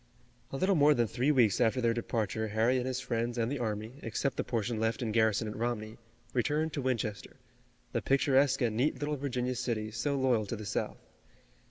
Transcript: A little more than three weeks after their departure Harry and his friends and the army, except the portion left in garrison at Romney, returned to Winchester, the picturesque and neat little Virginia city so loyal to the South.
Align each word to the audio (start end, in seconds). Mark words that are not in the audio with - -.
A 0.49 0.57
little 0.57 0.73
more 0.73 0.95
than 0.95 1.05
three 1.05 1.31
weeks 1.31 1.61
after 1.61 1.79
their 1.79 1.93
departure 1.93 2.47
Harry 2.47 2.77
and 2.79 2.87
his 2.87 2.99
friends 2.99 3.37
and 3.37 3.51
the 3.51 3.59
army, 3.59 3.99
except 4.01 4.35
the 4.35 4.43
portion 4.43 4.79
left 4.79 5.03
in 5.03 5.11
garrison 5.11 5.47
at 5.47 5.55
Romney, 5.55 5.97
returned 6.33 6.73
to 6.73 6.81
Winchester, 6.81 7.35
the 7.91 8.01
picturesque 8.01 8.63
and 8.63 8.75
neat 8.75 8.97
little 8.99 9.15
Virginia 9.15 9.53
city 9.53 9.91
so 9.91 10.15
loyal 10.17 10.47
to 10.47 10.55
the 10.55 10.65
South. 10.65 11.07